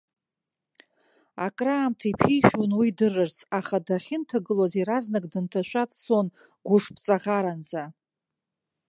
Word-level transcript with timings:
Акраамҭа 1.45 2.07
иԥишәон 2.11 2.71
уи 2.79 2.89
дырырц, 2.97 3.37
аха 3.59 3.77
дахьынҭагылоз 3.85 4.73
иаразнак 4.77 5.25
дынҭашәа 5.31 5.83
дцон 5.89 6.27
гәышԥҵаӷаранӡа. 6.65 7.83